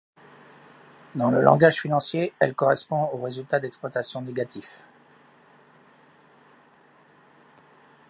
[1.13, 4.81] Dans le langage financier, elle correspond à un résultat d'exploitation négatif.